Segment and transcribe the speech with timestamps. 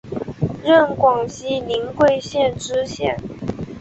[0.63, 3.15] 任广西临桂县知县。